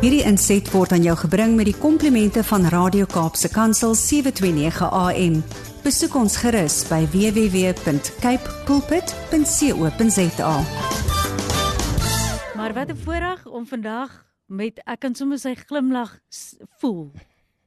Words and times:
Hierdie 0.00 0.22
inset 0.24 0.70
word 0.72 0.94
aan 0.96 1.02
jou 1.04 1.16
gebring 1.16 1.56
met 1.58 1.66
die 1.68 1.76
komplimente 1.76 2.40
van 2.48 2.64
Radio 2.72 3.04
Kaapse 3.04 3.50
Kansel 3.52 3.94
729 3.94 4.88
AM. 4.88 5.42
Besoek 5.84 6.14
ons 6.16 6.36
gerus 6.40 6.88
by 6.88 7.04
www.cape 7.12 8.54
pulpit.co.za. 8.64 10.54
Maar 12.56 12.72
wat 12.72 12.88
'n 12.88 12.96
voorreg 13.04 13.46
om 13.46 13.66
vandag 13.66 14.24
met 14.46 14.80
ek 14.84 15.00
kan 15.00 15.14
sommer 15.14 15.38
sy 15.38 15.54
glimlag 15.54 16.18
voel. 16.78 17.12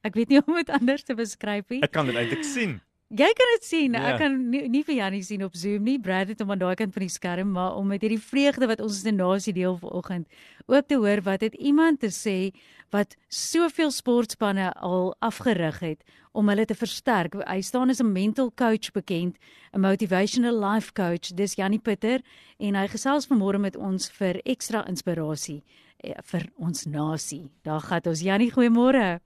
Ek 0.01 0.13
weet 0.13 0.29
nie 0.29 0.41
hoe 0.41 0.47
om 0.53 0.59
dit 0.59 0.69
anders 0.69 1.03
te 1.03 1.15
beskryf 1.15 1.69
nie. 1.69 1.81
Ek 1.81 1.91
kan 1.91 2.05
dit 2.05 2.15
eintlik 2.15 2.43
sien. 2.43 2.81
Jy 3.13 3.29
kan 3.37 3.49
dit 3.53 3.65
sien. 3.65 3.93
Ja. 3.93 4.13
Ek 4.13 4.23
kan 4.23 4.37
nie, 4.49 4.63
nie 4.73 4.81
vir 4.81 4.95
Jannie 4.97 5.21
sien 5.21 5.43
op 5.45 5.53
Zoom 5.53 5.83
nie. 5.85 5.99
Brad 6.01 6.31
het 6.31 6.39
hom 6.41 6.49
aan 6.55 6.61
daai 6.63 6.73
kant 6.79 6.95
van 6.95 7.03
die 7.05 7.13
skerm, 7.13 7.51
maar 7.53 7.75
om 7.77 7.91
met 7.93 8.01
hierdie 8.01 8.21
vreugde 8.21 8.65
wat 8.71 8.81
ons 8.81 8.95
as 8.97 9.05
'n 9.05 9.19
nasie 9.19 9.53
deel 9.53 9.77
vanoggend 9.77 10.25
ook 10.65 10.87
te 10.87 10.95
hoor 10.95 11.21
wat 11.21 11.41
het 11.41 11.53
iemand 11.53 11.99
te 11.99 12.09
sê 12.09 12.53
wat 12.89 13.15
soveel 13.27 13.91
sportspanne 13.91 14.73
al 14.73 15.15
afgerig 15.19 15.79
het 15.79 16.03
om 16.31 16.49
hulle 16.49 16.65
te 16.65 16.75
versterk. 16.75 17.33
Hy 17.45 17.61
staan 17.61 17.89
as 17.89 18.01
'n 18.01 18.11
mental 18.11 18.51
coach 18.55 18.91
bekend, 18.91 19.37
'n 19.73 19.79
motivational 19.79 20.57
life 20.71 20.93
coach. 20.93 21.33
Dis 21.35 21.55
Jannie 21.55 21.79
Pitter 21.79 22.21
en 22.57 22.75
hy 22.75 22.87
gesels 22.87 23.27
vanmôre 23.27 23.59
met 23.59 23.75
ons 23.75 24.09
vir 24.09 24.41
ekstra 24.43 24.87
inspirasie 24.87 25.63
eh, 25.99 26.13
vir 26.23 26.49
ons 26.57 26.85
nasie. 26.85 27.51
Daar 27.61 27.81
gaan 27.81 28.01
ons 28.05 28.21
Jannie, 28.21 28.51
goeiemôre. 28.51 29.19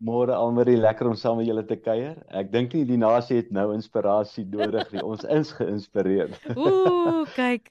Môre 0.00 0.32
Almarie, 0.32 0.78
lekker 0.80 1.10
om 1.10 1.14
saam 1.14 1.36
met 1.36 1.46
julle 1.46 1.62
te 1.68 1.76
kuier. 1.76 2.14
Ek 2.32 2.48
dink 2.52 2.72
nie 2.72 2.86
die 2.88 2.96
nasie 2.96 3.36
het 3.36 3.50
nou 3.52 3.66
inspirasie 3.74 4.46
nodig 4.48 4.88
nie. 4.94 5.02
Ons 5.04 5.26
is 5.28 5.50
geïnspireer. 5.52 6.30
Ooh, 6.56 7.26
kyk. 7.36 7.68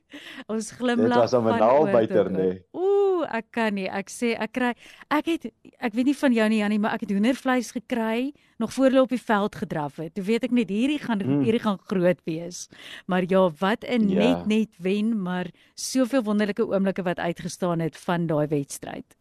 Ons 0.48 0.70
glimlag. 0.78 1.10
Dit 1.10 1.24
was 1.24 1.34
'n 1.34 1.58
naalbyter, 1.58 2.30
tot 2.30 2.38
oor. 2.38 2.44
nee. 2.44 2.62
Ooh, 2.78 3.26
ek 3.34 3.46
kan 3.52 3.74
nie. 3.74 3.88
Ek 3.90 4.10
sê 4.14 4.36
ek 4.38 4.52
kry 4.54 4.76
ek 5.10 5.26
het 5.26 5.50
ek 5.82 5.94
weet 5.98 6.06
nie 6.06 6.16
van 6.16 6.34
jou 6.34 6.48
nie 6.50 6.60
Jannie, 6.62 6.80
maar 6.80 6.94
ek 6.94 7.02
het 7.08 7.12
hoendervleis 7.12 7.72
gekry 7.72 8.32
nog 8.60 8.74
voor 8.74 8.86
hulle 8.92 9.02
op 9.02 9.10
die 9.10 9.22
veld 9.26 9.56
gedraf 9.56 9.96
het. 9.98 10.14
Toe 10.14 10.24
weet 10.24 10.44
ek 10.44 10.52
net 10.52 10.70
hierdie 10.70 11.00
gaan 11.00 11.18
Mm. 11.26 11.42
hierdie 11.42 11.64
gaan 11.66 11.80
groot 11.88 12.22
wees. 12.26 12.70
Maar 13.08 13.24
ja, 13.28 13.50
wat 13.60 13.84
'n 13.90 14.08
Ja. 14.10 14.20
net 14.20 14.46
net 14.46 14.70
wen, 14.78 15.18
maar 15.22 15.48
soveel 15.74 16.22
wonderlike 16.24 16.62
oomblikke 16.62 17.02
wat 17.04 17.18
uitgestaan 17.18 17.80
het 17.80 17.98
van 17.98 18.28
daai 18.28 18.48
wedstryd. 18.48 19.16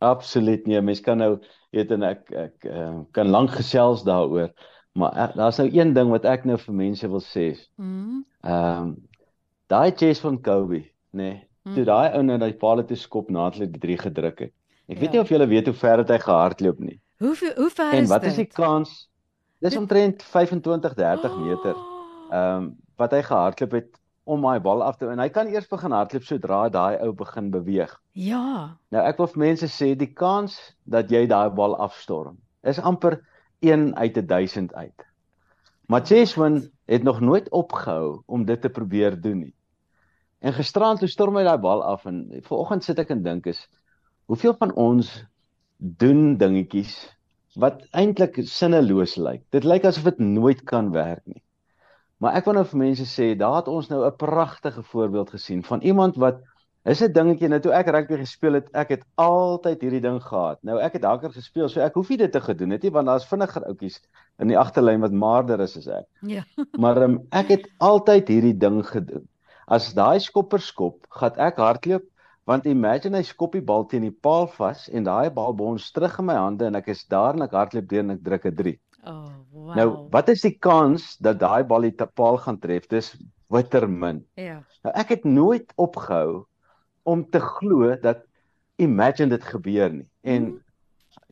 Absoluut 0.00 0.66
nee, 0.66 0.80
mens 0.82 1.00
kan 1.00 1.16
nou 1.18 1.38
weet 1.74 1.90
en 1.96 2.02
ek 2.02 2.30
ek 2.32 2.64
uh, 2.70 3.00
kan 3.12 3.28
lank 3.30 3.50
gesels 3.50 4.04
daaroor, 4.06 4.50
maar 4.94 5.32
daar's 5.36 5.58
nou 5.58 5.68
een 5.72 5.92
ding 5.94 6.10
wat 6.12 6.24
ek 6.24 6.44
nou 6.48 6.56
vir 6.58 6.74
mense 6.74 7.08
wil 7.08 7.20
sê. 7.24 7.48
Mm. 7.76 8.22
Ehm 8.44 8.82
um, 8.82 8.94
daai 9.72 9.90
chase 9.96 10.20
van 10.20 10.36
Kobe, 10.44 10.82
nê. 11.12 11.30
Nee, 11.30 11.48
toe 11.74 11.80
Mm. 11.82 11.88
daai 11.88 12.14
ou 12.16 12.22
net 12.22 12.40
daai 12.40 12.52
paal 12.60 12.82
toe 12.84 12.96
skop 12.96 13.30
nadat 13.32 13.54
hulle 13.58 13.70
die 13.72 13.80
3 13.80 13.98
gedruk 13.98 14.38
het. 14.44 14.52
Ek 14.88 14.98
weet 14.98 15.06
Ja. 15.08 15.10
nie 15.12 15.20
of 15.20 15.28
julle 15.32 15.46
weet 15.48 15.66
hoe 15.66 15.74
ver 15.74 15.98
het 15.98 16.08
hy 16.12 16.18
gehardloop 16.18 16.78
nie. 16.80 17.00
Hoe 17.18 17.34
hoe 17.56 17.70
ver 17.70 17.92
En 17.94 18.02
is 18.04 18.08
wat 18.10 18.20
dit? 18.22 18.30
is 18.30 18.36
die 18.36 18.46
kans? 18.46 19.08
Dis 19.60 19.76
omtrent 19.76 20.22
25 20.22 20.94
30 20.94 21.36
meter. 21.46 21.74
Ehm 22.30 22.56
um, 22.62 22.76
wat 22.96 23.10
hy 23.12 23.22
gehardloop 23.22 23.72
het 23.72 23.88
om 24.24 24.42
daai 24.42 24.60
bal 24.64 24.82
af 24.82 24.96
te 24.96 25.08
en 25.12 25.20
hy 25.20 25.28
kan 25.32 25.48
eers 25.52 25.68
begin 25.68 25.92
hardloop 25.92 26.24
sodra 26.24 26.60
daai 26.72 26.96
ou 27.04 27.12
begin 27.16 27.50
beweeg. 27.52 27.92
Ja. 28.12 28.76
Nou 28.94 29.02
ek 29.04 29.20
wil 29.20 29.28
vir 29.34 29.42
mense 29.44 29.68
sê 29.68 29.92
die 29.98 30.12
kans 30.16 30.56
dat 30.88 31.12
jy 31.12 31.26
daai 31.30 31.50
bal 31.54 31.76
afstorm 31.76 32.38
is 32.64 32.80
amper 32.80 33.20
1 33.60 33.92
uit 33.96 34.16
1000 34.28 34.72
uit. 34.74 35.04
Maar 35.86 36.06
Cheswin 36.08 36.62
het 36.88 37.02
nog 37.02 37.20
nooit 37.20 37.50
opgehou 37.52 38.22
om 38.26 38.44
dit 38.44 38.60
te 38.60 38.68
probeer 38.68 39.20
doen 39.20 39.38
nie. 39.38 39.54
En 40.40 40.52
gisterand 40.52 41.00
toe 41.00 41.08
storm 41.08 41.36
hy 41.36 41.44
daai 41.44 41.60
bal 41.60 41.84
af 41.84 42.06
en 42.08 42.24
vanoggend 42.48 42.84
sit 42.84 42.98
ek 43.00 43.12
en 43.12 43.22
dink 43.24 43.46
is 43.52 43.60
hoeveel 44.28 44.56
van 44.60 44.72
ons 44.80 45.12
doen 45.76 46.36
dingetjies 46.40 46.96
wat 47.60 47.84
eintlik 47.92 48.40
sinneloos 48.48 49.18
lyk. 49.20 49.44
Dit 49.52 49.64
lyk 49.68 49.84
asof 49.84 50.08
dit 50.08 50.24
nooit 50.24 50.64
kan 50.68 50.90
werk 50.92 51.22
nie. 51.28 51.43
Maar 52.22 52.38
ek 52.38 52.44
wil 52.48 52.54
nou 52.54 52.64
vir 52.64 52.78
mense 52.78 53.06
sê, 53.10 53.32
daar 53.38 53.56
het 53.60 53.68
ons 53.68 53.88
nou 53.88 54.04
'n 54.06 54.16
pragtige 54.16 54.82
voorbeeld 54.82 55.30
gesien 55.30 55.62
van 55.62 55.80
iemand 55.82 56.16
wat 56.16 56.42
is 56.84 57.02
'n 57.02 57.12
dingetjie 57.12 57.48
nou 57.48 57.60
toe 57.60 57.72
ek 57.72 57.88
rugby 57.88 58.16
gespeel 58.20 58.52
het, 58.60 58.68
ek 58.72 58.88
het 58.88 59.04
altyd 59.16 59.80
hierdie 59.80 60.00
ding 60.00 60.20
gehad. 60.22 60.58
Nou 60.62 60.78
ek 60.78 60.92
het 60.92 61.04
hakker 61.04 61.32
gespeel, 61.32 61.68
so 61.68 61.80
ek 61.80 61.94
hoef 61.94 62.08
nie 62.08 62.18
dit 62.18 62.32
te 62.32 62.40
gedoen 62.40 62.70
het 62.70 62.82
nie 62.82 62.90
want 62.90 63.06
daar's 63.06 63.26
vinniger 63.26 63.64
oudjies 63.64 64.00
in 64.38 64.48
die 64.48 64.58
agterlyn 64.58 65.00
wat 65.00 65.12
maarder 65.12 65.60
is 65.60 65.76
as 65.76 65.88
ek. 65.88 66.06
Ja. 66.20 66.44
Maar 66.82 67.02
um, 67.02 67.26
ek 67.32 67.48
het 67.48 67.68
altyd 67.78 68.28
hierdie 68.28 68.58
ding 68.58 68.84
gedoen. 68.86 69.28
As 69.66 69.94
daai 69.94 70.20
skopper 70.20 70.60
skop, 70.60 71.06
gaan 71.08 71.38
ek 71.40 71.56
hardloop 71.56 72.04
want 72.44 72.66
imagine 72.68 73.16
hy 73.16 73.24
skop 73.24 73.54
die 73.56 73.64
bal 73.64 73.86
teen 73.88 74.04
die 74.04 74.12
paal 74.12 74.46
vas 74.46 74.88
en 74.92 75.04
daai 75.04 75.30
bal 75.32 75.54
bons 75.56 75.90
terug 75.96 76.18
in 76.20 76.26
my 76.28 76.34
hande 76.36 76.66
en 76.66 76.76
ek 76.76 76.90
is 76.92 77.06
daar 77.08 77.32
en 77.32 77.46
ek 77.46 77.56
hardloop 77.56 77.88
deur 77.88 78.04
en 78.04 78.10
ek 78.18 78.24
druk 78.24 78.44
'n 78.50 78.56
3. 78.60 78.78
Oh, 79.06 79.26
wow. 79.52 79.74
Nou, 79.76 79.88
wat 80.10 80.28
is 80.28 80.40
die 80.40 80.56
kans 80.58 81.16
dat 81.20 81.38
daai 81.38 81.64
bal 81.64 81.80
die 81.80 81.92
paal 82.14 82.38
gaan 82.38 82.58
tref? 82.58 82.86
Dis 82.88 83.16
bitter 83.52 83.88
min. 83.90 84.24
Ja. 84.34 84.62
Nou 84.82 84.94
ek 84.94 85.08
het 85.08 85.24
nooit 85.24 85.72
opgehou 85.76 86.44
om 87.02 87.24
te 87.30 87.40
glo 87.40 87.96
dat 88.00 88.24
imagine 88.76 89.28
dit 89.28 89.44
gebeur 89.44 89.90
nie. 89.92 90.06
En 90.22 90.42
Mhm. 90.42 90.56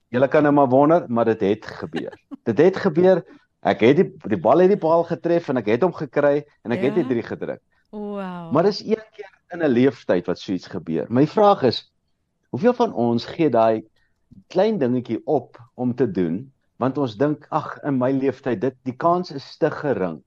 julle 0.08 0.28
kan 0.28 0.42
nou 0.42 0.52
maar 0.54 0.68
wonder, 0.68 1.04
maar 1.08 1.24
dit 1.24 1.40
het 1.40 1.66
gebeur. 1.66 2.12
dit 2.44 2.58
het 2.58 2.76
gebeur. 2.76 3.24
Ek 3.62 3.80
het 3.80 3.96
die 3.96 4.10
die 4.28 4.38
bal 4.40 4.58
het 4.58 4.68
die 4.68 4.78
paal 4.78 5.04
getref 5.04 5.48
en 5.48 5.56
ek 5.56 5.66
het 5.66 5.82
hom 5.82 5.92
gekry 5.94 6.44
en 6.64 6.72
ek 6.72 6.80
het 6.82 6.94
die 6.94 7.02
Ja. 7.04 7.08
3 7.08 7.22
gedruk. 7.22 7.60
Wow. 7.90 8.52
Maar 8.52 8.62
dis 8.62 8.80
een 8.84 9.04
keer 9.16 9.30
in 9.52 9.62
'n 9.62 9.68
lewenstyd 9.68 10.26
wat 10.26 10.38
so 10.38 10.52
iets 10.52 10.66
gebeur. 10.66 11.06
My 11.08 11.26
vraag 11.26 11.62
is, 11.62 11.92
hoeveel 12.50 12.74
van 12.74 12.92
ons 12.94 13.24
gee 13.24 13.48
daai 13.50 13.84
klein 14.48 14.78
dingetjie 14.78 15.20
op 15.24 15.58
om 15.74 15.94
te 15.94 16.10
doen 16.10 16.52
want 16.82 16.98
ons 16.98 17.16
dink 17.18 17.46
ag 17.54 17.76
in 17.86 17.98
my 18.00 18.10
lewenstyd 18.16 18.60
dit 18.62 18.78
die 18.88 18.96
kans 18.98 19.30
is 19.30 19.46
te 19.62 19.70
gering. 19.70 20.18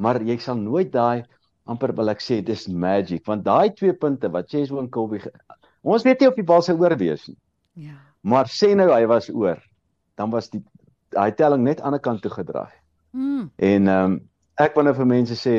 Maar 0.00 0.22
jy 0.26 0.38
sal 0.42 0.58
nooit 0.58 0.90
daai 0.92 1.26
amper 1.70 1.92
wil 1.94 2.10
ek 2.10 2.22
sê 2.24 2.40
dis 2.42 2.66
magic 2.68 3.26
want 3.30 3.44
daai 3.46 3.70
twee 3.78 3.94
punte 3.94 4.30
wat 4.34 4.50
Cheswo 4.50 4.80
en 4.82 4.90
Colby 4.90 5.20
ons 5.82 6.04
weet 6.04 6.20
nie 6.20 6.28
of 6.28 6.38
die 6.38 6.46
bal 6.46 6.64
sou 6.64 6.76
oorwees 6.80 7.28
nie. 7.28 7.38
Ja. 7.88 7.96
Maar 8.22 8.50
sê 8.52 8.74
nou 8.76 8.90
hy 8.92 9.04
was 9.08 9.30
oor, 9.32 9.60
dan 10.18 10.32
was 10.34 10.50
die 10.52 10.60
daai 11.14 11.32
telling 11.36 11.64
net 11.64 11.80
aan 11.80 11.96
die 11.96 12.02
kant 12.04 12.22
toe 12.22 12.32
gedraai. 12.32 12.72
Mm. 13.16 13.50
En 13.56 13.88
ehm 13.88 14.12
um, 14.12 14.18
ek 14.60 14.74
wil 14.76 14.84
nou 14.84 14.94
vir 14.98 15.08
mense 15.08 15.36
sê 15.40 15.54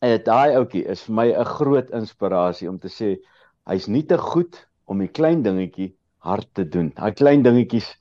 eh 0.00 0.16
daai 0.24 0.56
ouetjie 0.56 0.86
is 0.88 1.02
vir 1.06 1.14
my 1.14 1.26
'n 1.28 1.44
groot 1.44 1.90
inspirasie 1.92 2.68
om 2.68 2.78
te 2.78 2.88
sê 2.88 3.18
hy's 3.68 3.88
nie 3.88 4.02
te 4.02 4.16
goed 4.18 4.56
om 4.86 4.98
die 4.98 5.12
klein 5.12 5.42
dingetjie 5.42 5.94
hard 6.18 6.48
te 6.54 6.64
doen. 6.64 6.92
Daai 6.96 7.12
klein 7.12 7.42
dingetjies 7.42 7.94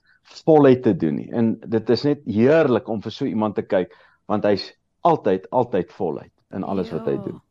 voluit 0.46 0.84
te 0.84 0.94
doen 0.94 1.16
nie. 1.16 1.30
En 1.32 1.60
dit 1.66 1.90
is 1.90 2.04
net 2.04 2.22
heerlik 2.26 2.88
om 2.90 3.02
vir 3.02 3.12
so 3.12 3.26
iemand 3.26 3.56
te 3.56 3.62
kyk 3.62 3.94
want 4.28 4.44
hy's 4.46 4.74
altyd 5.02 5.48
altyd 5.52 5.92
voluit 5.92 6.32
in 6.54 6.64
alles 6.64 6.92
wat 6.92 7.06
hy 7.06 7.12
Ja. 7.18 7.24
doen. 7.26 7.42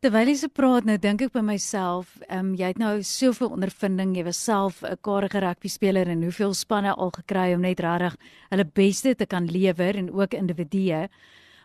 Terwyl 0.00 0.28
jy 0.28 0.34
so 0.40 0.48
praat 0.48 0.86
nou 0.88 0.96
dink 0.96 1.20
ek 1.20 1.32
by 1.32 1.42
myself, 1.44 2.14
ehm 2.30 2.38
um, 2.38 2.54
jy 2.56 2.70
het 2.70 2.78
nou 2.78 3.02
soveel 3.04 3.50
ondervinding, 3.52 4.14
jy 4.16 4.24
was 4.24 4.38
self 4.42 4.82
'n 4.82 4.96
karige 5.02 5.40
rugby 5.40 5.68
speler 5.68 6.08
en 6.08 6.22
hoeveel 6.22 6.54
spanne 6.54 6.94
al 6.94 7.10
gekry 7.10 7.52
om 7.54 7.60
net 7.60 7.80
regtig 7.80 8.16
hulle 8.50 8.64
beste 8.64 9.14
te 9.14 9.26
kan 9.26 9.44
lewer 9.46 9.96
en 9.96 10.10
ook 10.12 10.32
individue. 10.34 11.08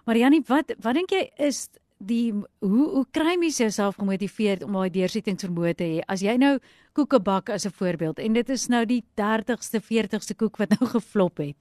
Maar 0.05 0.17
Jannie, 0.17 0.43
wat 0.47 0.73
wat 0.81 0.93
dink 0.93 1.11
jy 1.11 1.29
is 1.37 1.69
die 2.07 2.31
hoe 2.33 2.87
hoe 2.93 3.05
kry 3.11 3.35
mens 3.39 3.57
jouself 3.57 3.97
gemotiveerd 3.99 4.63
om 4.63 4.77
daai 4.77 4.89
deursettingsvermoë 4.93 5.75
te 5.75 5.83
hê? 5.89 5.99
As 6.07 6.23
jy 6.25 6.37
nou 6.37 6.57
koeke 6.95 7.19
bak 7.19 7.49
as 7.49 7.65
'n 7.65 7.71
voorbeeld 7.71 8.19
en 8.19 8.33
dit 8.33 8.49
is 8.49 8.67
nou 8.67 8.85
die 8.85 9.03
30ste, 9.15 9.81
40ste 9.81 10.35
koek 10.35 10.57
wat 10.57 10.69
nou 10.79 10.89
geflop 10.89 11.37
het. 11.37 11.57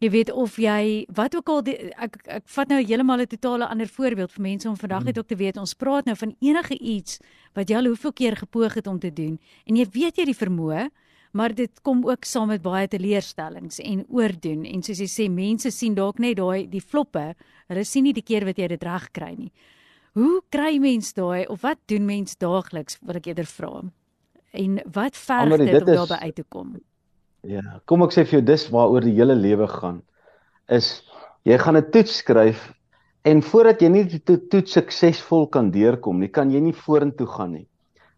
Jy 0.00 0.10
weet 0.10 0.30
of 0.32 0.56
jy 0.56 1.04
wat 1.12 1.34
ook 1.36 1.48
al 1.48 1.62
die, 1.62 1.76
ek 2.00 2.16
ek 2.26 2.48
vat 2.48 2.68
nou 2.68 2.80
heeltemal 2.80 3.20
'n 3.20 3.26
totale 3.26 3.68
ander 3.68 3.88
voorbeeld 3.88 4.32
vir 4.32 4.42
mense 4.42 4.68
om 4.68 4.76
vandag 4.76 5.04
net 5.04 5.18
ook 5.18 5.28
te 5.28 5.36
weet 5.36 5.56
ons 5.56 5.74
praat 5.74 6.04
nou 6.04 6.16
van 6.16 6.36
enige 6.40 6.78
iets 6.78 7.20
wat 7.54 7.68
jy 7.68 7.76
al 7.76 7.86
hoeveel 7.86 8.12
keer 8.12 8.36
gepoog 8.36 8.74
het 8.74 8.86
om 8.86 8.98
te 8.98 9.12
doen 9.12 9.38
en 9.66 9.76
jy 9.76 9.86
weet 9.92 10.16
jy 10.16 10.24
die 10.24 10.40
vermoë 10.44 10.88
maar 11.32 11.54
dit 11.54 11.70
kom 11.82 12.04
ook 12.06 12.24
saam 12.24 12.48
met 12.48 12.62
baie 12.62 12.88
teleurstellings 12.88 13.78
en 13.80 14.04
oordoen 14.08 14.64
en 14.64 14.82
soos 14.82 14.98
jy 15.00 15.06
sê 15.08 15.28
mense 15.30 15.70
sien 15.70 15.94
dalk 15.94 16.18
net 16.18 16.36
daai 16.36 16.66
die 16.70 16.80
floppe 16.80 17.34
hulle 17.68 17.84
sien 17.84 18.04
nie 18.04 18.12
die 18.12 18.22
keer 18.26 18.44
wat 18.44 18.58
jy 18.58 18.68
dit 18.68 18.82
reg 18.82 19.08
kry 19.12 19.34
nie 19.38 19.52
hoe 20.14 20.40
kry 20.50 20.78
mens 20.78 21.12
daai 21.14 21.46
of 21.46 21.62
wat 21.62 21.78
doen 21.86 22.06
mens 22.06 22.36
daagliks 22.36 22.98
wil 23.02 23.16
ek 23.16 23.26
eerder 23.26 23.46
vra 23.46 23.82
en 24.52 24.80
wat 24.92 25.16
verg 25.16 25.42
Annemarie, 25.46 25.66
dit 25.70 25.80
om 25.82 25.86
dit 25.86 25.94
is- 25.94 26.00
daarby 26.00 26.24
uit 26.26 26.34
te 26.34 26.44
kom 26.48 26.76
Ja, 27.42 27.80
kom 27.86 28.02
ek 28.02 28.10
sê 28.12 28.24
vir 28.26 28.40
jou 28.40 28.42
dis 28.44 28.68
waaroor 28.68 29.00
die 29.00 29.14
hele 29.16 29.32
lewe 29.34 29.66
gaan. 29.66 30.02
Is 30.68 31.02
jy 31.48 31.56
gaan 31.56 31.76
'n 31.76 31.90
toets 31.90 32.18
skryf 32.20 32.74
en 33.24 33.40
voordat 33.40 33.80
jy 33.80 33.88
nie 33.88 34.04
die 34.04 34.18
to 34.18 34.36
toets 34.36 34.72
suksesvol 34.72 35.46
kan 35.46 35.70
deurkom 35.70 36.20
nie, 36.20 36.28
kan 36.28 36.50
jy 36.50 36.60
nie 36.60 36.72
vorentoe 36.72 37.26
gaan 37.26 37.52
nie. 37.52 37.66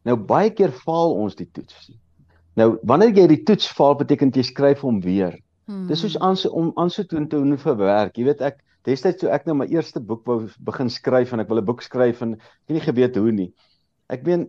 Nou 0.05 0.17
baie 0.17 0.51
keer 0.51 0.73
faal 0.73 1.15
ons 1.15 1.37
die 1.37 1.47
toets. 1.47 1.93
Nou 2.57 2.79
wanneer 2.83 3.15
jy 3.17 3.27
die 3.27 3.43
toets 3.49 3.69
faal, 3.69 3.97
beteken 3.97 4.33
jy 4.35 4.43
skryf 4.43 4.81
hom 4.81 5.01
weer. 5.01 5.39
hmm. 5.67 5.87
Dis 5.89 6.01
soos 6.01 6.19
aan 6.19 6.37
om 6.51 6.73
aan 6.77 6.91
so 6.91 7.03
toe 7.05 7.27
te 7.27 7.37
hoef 7.37 7.63
verwerk. 7.63 8.17
Jy 8.17 8.25
weet 8.25 8.41
ek 8.41 8.61
Destyds 8.87 9.21
toe 9.21 9.31
ek 9.31 9.45
nou 9.47 9.55
my 9.61 9.69
eerste 9.71 10.01
boek 10.03 10.25
wou 10.27 10.41
begin 10.67 10.89
skryf 10.91 11.33
en 11.33 11.43
ek 11.43 11.51
wil 11.51 11.61
'n 11.61 11.67
boek 11.67 11.83
skryf 11.87 12.23
en 12.23 12.35
ek 12.35 12.41
het 12.67 12.75
nie 12.77 12.87
geweet 12.87 13.17
hoe 13.17 13.33
nie. 13.33 13.53
Ek 14.11 14.25
meen 14.27 14.49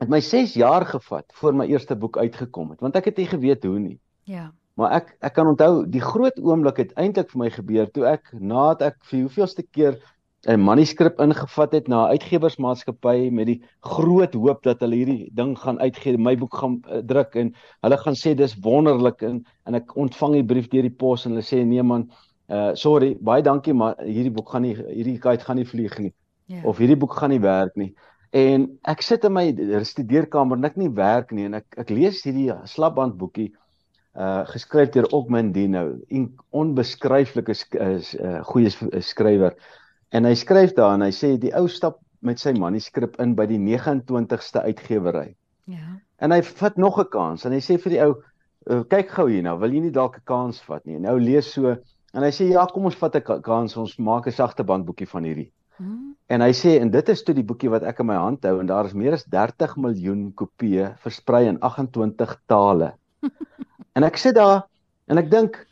het 0.00 0.08
my 0.08 0.20
6 0.20 0.54
jaar 0.56 0.86
gevat 0.88 1.26
voor 1.36 1.52
my 1.54 1.66
eerste 1.68 1.94
boek 1.94 2.16
uitgekom 2.16 2.70
het 2.70 2.80
want 2.80 2.96
ek 2.96 3.10
het 3.12 3.18
nie 3.18 3.28
geweet 3.28 3.64
hoe 3.64 3.78
nie. 3.78 3.98
Ja. 4.24 4.52
Maar 4.74 4.92
ek 5.02 5.16
ek 5.20 5.34
kan 5.34 5.46
onthou 5.46 5.84
die 5.84 6.00
groot 6.00 6.38
oomblik 6.40 6.80
het 6.80 6.96
eintlik 6.96 7.30
vir 7.30 7.38
my 7.44 7.50
gebeur 7.50 7.90
toe 7.92 8.06
ek 8.08 8.32
nadat 8.32 8.82
ek 8.82 8.96
vir 9.10 9.20
hoeveelste 9.26 9.62
keer 9.62 10.00
'n 10.46 10.58
manuskrip 10.58 11.20
ingevat 11.20 11.72
het 11.72 11.88
na 11.88 12.06
'n 12.06 12.18
uitgewersmaatskappy 12.18 13.30
met 13.30 13.46
die 13.46 13.62
groot 13.80 14.34
hoop 14.34 14.62
dat 14.62 14.80
hulle 14.80 14.96
hierdie 14.96 15.30
ding 15.32 15.58
gaan 15.58 15.78
uitgee, 15.78 16.18
my 16.18 16.34
boek 16.36 16.54
gaan 16.54 16.82
uh, 16.90 16.98
druk 16.98 17.34
en 17.34 17.54
hulle 17.82 17.96
gaan 17.96 18.14
sê 18.18 18.34
dis 18.34 18.56
wonderlik 18.64 19.22
en 19.22 19.44
en 19.66 19.74
ek 19.74 19.94
ontvang 19.96 20.32
die 20.32 20.44
brief 20.44 20.68
deur 20.68 20.82
die 20.82 20.96
pos 21.04 21.26
en 21.26 21.36
hulle 21.36 21.46
sê 21.46 21.62
nee 21.64 21.82
man, 21.82 22.08
uh 22.50 22.74
sorry, 22.74 23.14
baie 23.20 23.42
dankie 23.42 23.74
maar 23.74 23.94
hierdie 24.02 24.34
boek 24.34 24.50
gaan 24.50 24.62
nie 24.62 24.74
hierdie 24.74 25.18
kite 25.18 25.44
gaan 25.44 25.56
nie 25.56 25.68
vlieg 25.68 25.98
nie. 25.98 26.12
Yeah. 26.46 26.62
Ja. 26.62 26.68
Of 26.68 26.78
hierdie 26.78 26.98
boek 26.98 27.14
gaan 27.14 27.30
nie 27.30 27.40
werk 27.40 27.76
nie. 27.76 27.94
En 28.32 28.66
ek 28.88 29.02
sit 29.02 29.24
in 29.24 29.32
my 29.32 29.46
studeerkamer 29.84 30.56
en 30.58 30.64
ek 30.64 30.76
nie 30.76 30.90
werk 30.90 31.30
nie 31.32 31.44
en 31.44 31.54
ek 31.60 31.78
ek 31.78 31.90
lees 31.90 32.24
hierdie 32.24 32.50
slapband 32.66 33.14
boekie 33.20 33.52
uh 34.18 34.42
geskryf 34.50 34.90
deur 34.92 35.06
Ogman 35.12 35.52
Dino, 35.52 35.98
'n 36.10 36.34
onbeskryflike 36.50 37.54
uh, 37.78 38.42
goeie 38.50 38.70
skrywer. 39.00 39.54
En 40.12 40.28
hy 40.28 40.34
skryf 40.36 40.74
daar 40.76 40.98
en 40.98 41.06
hy 41.06 41.12
sê 41.16 41.36
die 41.40 41.54
ou 41.56 41.68
stap 41.72 42.02
met 42.20 42.40
sy 42.40 42.52
manuskrip 42.54 43.16
in 43.22 43.32
by 43.38 43.46
die 43.48 43.60
29ste 43.60 44.60
uitgewery. 44.68 45.32
Ja. 45.70 45.96
En 46.22 46.34
hy 46.34 46.42
vat 46.44 46.76
nog 46.76 47.00
'n 47.00 47.08
kans 47.10 47.46
en 47.46 47.52
hy 47.52 47.60
sê 47.64 47.78
vir 47.80 47.92
die 47.94 48.02
ou 48.04 48.12
uh, 48.70 48.82
kyk 48.84 49.10
gou 49.10 49.26
hier 49.30 49.42
nou, 49.42 49.56
wil 49.58 49.72
jy 49.72 49.80
nie 49.80 49.94
dalk 49.94 50.18
'n 50.18 50.26
kans 50.28 50.60
vat 50.68 50.84
nie? 50.86 50.96
En 50.96 51.02
nou 51.08 51.18
lees 51.18 51.48
so 51.52 51.76
en 52.12 52.22
hy 52.22 52.30
sê 52.30 52.50
ja, 52.52 52.66
kom 52.66 52.84
ons 52.84 53.00
vat 53.00 53.16
'n 53.16 53.42
kans, 53.42 53.76
ons 53.76 53.98
maak 53.98 54.26
'n 54.26 54.32
sagte 54.32 54.62
bandboekie 54.64 55.08
van 55.08 55.24
hierdie. 55.24 55.50
Hmm. 55.78 56.14
En 56.28 56.40
hy 56.40 56.52
sê 56.52 56.78
en 56.80 56.90
dit 56.90 57.08
is 57.08 57.22
toe 57.22 57.34
die 57.34 57.44
boekie 57.44 57.70
wat 57.70 57.82
ek 57.82 58.00
in 58.00 58.06
my 58.06 58.16
hand 58.16 58.44
hou 58.44 58.60
en 58.60 58.66
daar 58.66 58.84
is 58.84 58.94
meer 58.94 59.14
as 59.14 59.24
30 59.24 59.76
miljoen 59.76 60.32
kopieë 60.34 60.98
versprei 61.00 61.48
in 61.48 61.58
28 61.60 62.36
tale. 62.46 62.92
en 63.96 64.04
ek 64.04 64.16
sit 64.16 64.34
daar 64.34 64.68
en 65.08 65.18
ek 65.18 65.30
dink, 65.30 65.66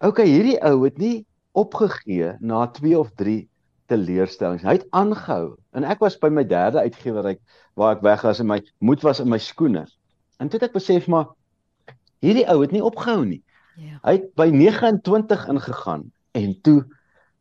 okay, 0.00 0.26
hierdie 0.26 0.58
ou 0.66 0.84
het 0.84 0.98
nie 0.98 1.24
opgegee 1.54 2.36
na 2.40 2.66
2 2.66 2.98
of 2.98 3.14
3 3.14 3.46
teleurstellings. 3.90 4.64
Hy 4.64 4.78
het 4.78 4.86
aangehou 4.96 5.56
en 5.76 5.86
ek 5.88 6.02
was 6.04 6.16
by 6.20 6.30
my 6.32 6.44
derde 6.48 6.80
uitgewer 6.84 7.34
waar 7.78 7.96
ek 7.96 8.04
weg 8.06 8.24
was 8.24 8.40
en 8.40 8.48
my 8.48 8.60
moed 8.80 9.04
was 9.04 9.20
in 9.20 9.28
my 9.28 9.38
skoene. 9.38 9.84
En 10.40 10.48
toe 10.48 10.60
het 10.60 10.70
ek 10.70 10.78
besef 10.78 11.08
maar 11.10 11.32
hierdie 12.24 12.46
ou 12.50 12.60
het 12.62 12.72
nie 12.72 12.84
opgehou 12.84 13.24
nie. 13.28 13.42
Ja. 13.76 13.98
Hy 14.06 14.18
het 14.18 14.28
by 14.38 14.48
29 14.54 15.48
ingegaan 15.52 16.08
en 16.38 16.54
toe 16.66 16.80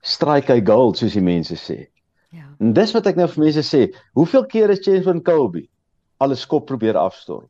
strike 0.04 0.52
hy 0.54 0.64
gold 0.66 1.00
soos 1.00 1.16
die 1.16 1.24
mense 1.24 1.58
sê. 1.60 1.80
Ja. 2.34 2.50
En 2.60 2.74
dis 2.76 2.94
wat 2.96 3.08
ek 3.10 3.20
nou 3.20 3.28
vir 3.30 3.46
mense 3.46 3.64
sê, 3.68 3.86
hoeveel 4.18 4.48
keer 4.50 4.74
het 4.74 4.86
James 4.86 5.06
van 5.08 5.22
Colby 5.24 5.68
alles 6.24 6.46
kop 6.50 6.66
probeer 6.70 6.98
afstorm? 7.00 7.48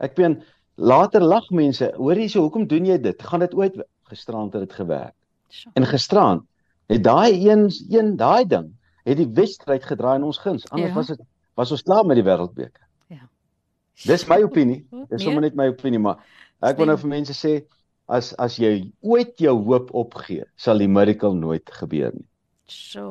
Ek 0.00 0.16
meen 0.20 0.40
later 0.80 1.24
lag 1.24 1.48
mense, 1.54 1.90
hoor 1.96 2.20
jy 2.20 2.28
so 2.32 2.44
hoekom 2.44 2.66
doen 2.68 2.86
jy 2.88 2.98
dit? 3.00 3.22
Gaan 3.22 3.44
dit 3.44 3.56
ooit 3.56 3.80
gisterand 4.10 4.54
het 4.54 4.68
dit 4.68 4.76
gewerk? 4.76 5.16
Sure. 5.50 5.72
En 5.74 5.88
gisterand 5.88 6.46
het 6.90 7.02
daai 7.06 7.48
een 7.48 7.68
een 7.88 8.14
daai 8.18 8.44
ding 8.50 8.70
het 9.06 9.16
die 9.16 9.28
wedstryd 9.34 9.84
gedraai 9.86 10.18
in 10.18 10.26
ons 10.28 10.38
guns. 10.38 10.68
Anders 10.70 10.92
ja. 10.92 10.96
was 10.96 11.12
dit 11.12 11.20
was 11.58 11.70
ons 11.74 11.82
klaar 11.82 12.06
met 12.06 12.16
die 12.16 12.24
wêreldbeker. 12.24 12.84
Ja. 13.12 13.26
Dis 14.06 14.26
my 14.28 14.40
opinie. 14.42 14.82
Dis 15.10 15.24
sommer 15.24 15.44
net 15.44 15.56
my 15.58 15.68
opinie, 15.72 16.00
maar 16.02 16.22
ek 16.64 16.80
wil 16.80 16.90
nou 16.90 16.98
vir 17.00 17.14
mense 17.14 17.36
sê 17.36 17.60
as 18.10 18.32
as 18.42 18.58
jy 18.58 18.90
ooit 19.06 19.38
jou 19.40 19.54
hoop 19.68 19.92
opgee, 19.94 20.46
sal 20.56 20.82
die 20.82 20.90
miracle 20.90 21.34
nooit 21.36 21.70
gebeur 21.80 22.14
nie. 22.16 22.26
So. 22.70 23.06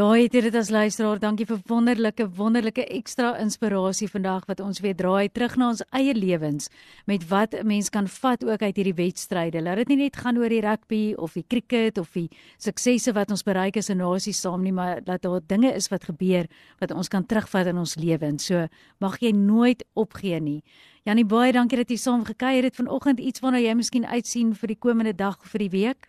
Daai 0.00 0.22
het 0.22 0.32
dit 0.32 0.54
as 0.56 0.70
luisteraar, 0.72 1.18
dankie 1.20 1.44
vir 1.44 1.58
wonderlike 1.68 2.24
wonderlike 2.38 2.86
ekstra 2.94 3.34
inspirasie 3.42 4.06
vandag 4.08 4.46
wat 4.48 4.62
ons 4.64 4.78
weer 4.80 4.94
draai 4.96 5.28
terug 5.28 5.58
na 5.60 5.66
ons 5.74 5.82
eie 5.98 6.14
lewens 6.16 6.70
met 7.10 7.26
wat 7.28 7.52
'n 7.52 7.66
mens 7.66 7.90
kan 7.90 8.08
vat 8.08 8.44
ook 8.44 8.62
uit 8.62 8.76
hierdie 8.76 8.94
wedstryde. 8.94 9.60
Laat 9.60 9.76
dit 9.76 9.88
nie 9.88 9.96
net 9.96 10.16
gaan 10.16 10.38
oor 10.38 10.48
die 10.48 10.60
rugby 10.60 11.14
of 11.18 11.34
die 11.34 11.44
cricket 11.46 11.98
of 11.98 12.08
die 12.14 12.30
suksesse 12.56 13.12
wat 13.12 13.30
ons 13.30 13.42
bereik 13.42 13.76
as 13.76 13.90
'n 13.90 13.98
nasie 13.98 14.32
saam 14.32 14.62
nie, 14.62 14.72
maar 14.72 15.04
dat 15.04 15.22
daar 15.22 15.40
dinge 15.46 15.74
is 15.74 15.88
wat 15.88 16.04
gebeur 16.04 16.46
wat 16.78 16.90
ons 16.92 17.08
kan 17.08 17.26
terugvat 17.26 17.66
in 17.66 17.76
ons 17.76 17.96
lewens. 17.96 18.44
So 18.44 18.68
mag 19.00 19.18
jy 19.20 19.32
nooit 19.32 19.84
opgee 19.94 20.40
nie. 20.40 20.62
Janie 21.04 21.26
baie 21.26 21.52
dankie 21.52 21.76
dat 21.76 21.90
jy 21.90 21.96
saam 21.96 22.24
gekuier 22.24 22.62
het 22.62 22.76
vanoggend 22.76 23.20
iets 23.20 23.40
waarna 23.40 23.58
jy 23.58 23.74
miskien 23.74 24.06
uitsien 24.06 24.54
vir 24.54 24.66
die 24.66 24.78
komende 24.78 25.14
dag 25.14 25.36
of 25.42 25.50
vir 25.50 25.58
die 25.58 25.70
week. 25.70 26.08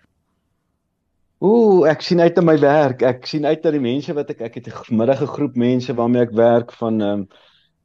Ooh, 1.44 1.71
ek 1.88 2.02
sien 2.02 2.20
uit 2.20 2.36
na 2.36 2.42
my 2.42 2.58
werk. 2.60 3.02
Ek 3.02 3.26
sien 3.30 3.46
uit 3.46 3.64
na 3.64 3.72
die 3.72 3.84
mense 3.84 4.14
wat 4.14 4.30
ek 4.34 4.42
ek 4.42 4.56
het 4.60 4.68
'n 4.68 4.98
middagge 4.98 5.28
groep 5.28 5.56
mense 5.56 5.94
waarmee 5.94 6.22
ek 6.22 6.36
werk 6.36 6.72
van 6.72 7.02
ehm 7.02 7.20
um, 7.20 7.28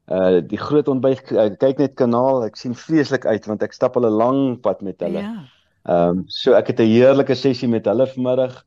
uh 0.06 0.40
die 0.40 0.58
groot 0.58 0.88
ontbyt 0.88 1.32
uh, 1.32 1.50
kyk 1.58 1.78
net 1.78 1.94
kanaal. 1.94 2.44
Ek 2.44 2.56
sien 2.56 2.74
vreeslik 2.74 3.26
uit 3.26 3.46
want 3.46 3.62
ek 3.62 3.72
stap 3.72 3.96
al 3.96 4.06
'n 4.06 4.18
lang 4.22 4.60
pad 4.60 4.82
met 4.82 5.00
hulle. 5.00 5.22
Ja. 5.22 5.44
Ehm 5.86 6.08
um, 6.08 6.24
so 6.26 6.54
ek 6.54 6.66
het 6.68 6.80
'n 6.80 6.90
heerlike 6.90 7.34
sessie 7.34 7.68
met 7.68 7.86
hulle 7.86 8.06
vanmiddag. 8.06 8.64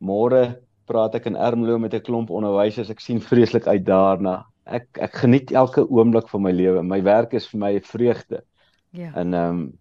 Môre 0.00 0.60
praat 0.86 1.14
ek 1.14 1.26
in 1.26 1.36
Ermelo 1.36 1.78
met 1.78 1.94
'n 1.94 2.00
klomp 2.00 2.30
onderwysers. 2.30 2.90
Ek 2.90 3.00
sien 3.00 3.20
vreeslik 3.20 3.66
uit 3.66 3.84
daarna. 3.84 4.46
Ek 4.64 4.86
ek 5.00 5.14
geniet 5.16 5.52
elke 5.52 5.88
oomblik 5.88 6.28
van 6.28 6.42
my 6.42 6.52
lewe. 6.52 6.82
My 6.82 7.02
werk 7.02 7.32
is 7.32 7.46
vir 7.48 7.58
my 7.60 7.72
'n 7.74 7.82
vreugde. 7.82 8.42
Ja. 8.90 9.12
En 9.14 9.34
ehm 9.34 9.50
um, 9.50 9.78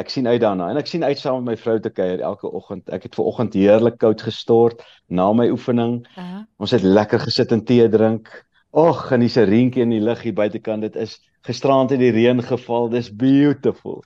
ek 0.00 0.10
sien 0.10 0.26
uit 0.26 0.40
daarna 0.40 0.70
en 0.72 0.80
ek 0.80 0.88
sien 0.90 1.04
uit 1.04 1.18
saam 1.18 1.44
met 1.44 1.52
my 1.52 1.56
vrou 1.60 1.78
te 1.80 1.90
kuier 1.92 2.22
elke 2.24 2.48
oggend. 2.48 2.88
Ek 2.90 3.06
het 3.06 3.14
ver 3.14 3.28
oggend 3.30 3.54
heerlik 3.54 3.98
koud 4.02 4.22
gestort 4.22 4.84
na 5.08 5.30
my 5.32 5.48
oefening. 5.52 6.00
Uh 6.16 6.24
-huh. 6.24 6.44
Ons 6.58 6.74
het 6.76 6.82
lekker 6.82 7.20
gesit 7.20 7.52
en 7.52 7.64
tee 7.64 7.88
drink. 7.88 8.30
Och, 8.70 9.12
en 9.12 9.20
dis 9.20 9.36
'n 9.36 9.48
reentjie 9.48 9.82
in 9.82 9.90
die 9.90 10.00
lug 10.00 10.22
hier 10.22 10.34
buitekant. 10.34 10.82
Dit 10.82 10.96
is 10.96 11.20
gisterand 11.42 11.90
het 11.90 11.98
die 11.98 12.10
reën 12.10 12.42
geval. 12.42 12.88
Dis 12.88 13.10
beautiful. 13.16 14.04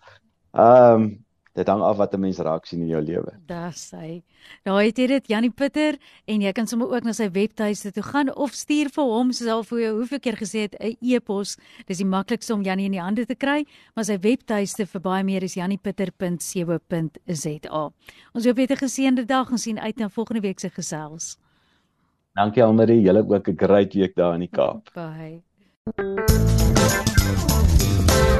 Ehm 0.52 1.02
um, 1.02 1.23
dit 1.54 1.68
hang 1.68 1.82
af 1.82 1.96
wat 1.96 2.14
'n 2.14 2.20
mens 2.20 2.38
raak 2.38 2.66
sien 2.66 2.80
in 2.80 2.88
jou 2.88 3.02
lewe. 3.02 3.32
Dis 3.46 3.90
hy. 3.90 4.22
Nou 4.64 4.82
het 4.82 4.98
jy 4.98 5.06
dit 5.06 5.28
Janie 5.28 5.50
Pieter 5.50 5.96
en 6.26 6.40
jy 6.40 6.52
kan 6.52 6.66
sommer 6.66 6.88
ook 6.88 7.04
na 7.04 7.12
sy 7.12 7.30
webtuiste 7.30 7.92
toe 7.92 8.02
gaan 8.02 8.36
of 8.36 8.52
stuur 8.52 8.88
vir 8.88 9.04
hom 9.04 9.32
soos 9.32 9.48
al 9.48 9.62
vir 9.62 9.78
jou 9.78 9.96
hoeveel 9.96 10.20
keer 10.20 10.36
gesê 10.36 10.58
het 10.60 10.74
'n 10.80 10.96
e-pos. 11.00 11.56
Dis 11.86 11.98
die 11.98 12.06
maklikste 12.06 12.54
om 12.54 12.62
Janie 12.62 12.86
in 12.86 12.92
die 12.92 13.00
hande 13.00 13.26
te 13.26 13.34
kry, 13.34 13.66
maar 13.94 14.04
sy 14.04 14.18
webtuiste 14.18 14.86
vir 14.86 15.00
baie 15.00 15.24
meer 15.24 15.42
is 15.42 15.54
janiepieter.co.za. 15.54 17.90
Ons 18.34 18.44
hoop 18.44 18.56
jy 18.56 18.62
het 18.62 18.70
'n 18.70 18.76
geseënde 18.76 19.24
dag 19.24 19.50
en 19.50 19.58
sien 19.58 19.78
uit 19.78 19.96
na 19.96 20.08
volgende 20.08 20.40
week 20.40 20.58
se 20.58 20.70
gesels. 20.70 21.38
Dankie 22.34 22.64
Almarie, 22.64 23.00
julle 23.00 23.28
ook 23.28 23.48
'n 23.48 23.56
great 23.56 23.94
week 23.94 24.14
daar 24.14 24.34
in 24.34 24.40
die 24.40 24.48
Kaap. 24.48 24.90
Bye. 24.94 25.42